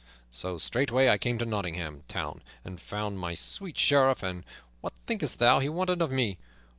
So 0.31 0.57
straightway 0.57 1.09
I 1.09 1.19
came 1.19 1.37
to 1.37 1.45
Nottingham 1.45 2.01
Town 2.07 2.41
and 2.65 2.81
found 2.81 3.19
my 3.19 3.35
sweet 3.35 3.77
Sheriff; 3.77 4.23
and 4.23 4.43
what 4.79 4.93
thinkest 5.05 5.37
thou 5.37 5.59
he 5.59 5.69
wanted 5.69 6.01
of 6.01 6.09
me? 6.09 6.39